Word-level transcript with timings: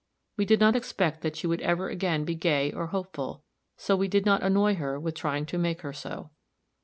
We 0.35 0.45
did 0.45 0.59
not 0.59 0.75
expect 0.75 1.21
that 1.21 1.35
she 1.35 1.45
would 1.45 1.61
ever 1.61 1.87
again 1.87 2.25
be 2.25 2.33
gay 2.33 2.71
or 2.71 2.87
hopeful; 2.87 3.43
so 3.77 3.95
we 3.95 4.07
did 4.07 4.25
not 4.25 4.41
annoy 4.41 4.73
her 4.77 4.99
with 4.99 5.13
trying 5.13 5.45
to 5.45 5.59
make 5.59 5.81
her 5.81 5.93
so. 5.93 6.31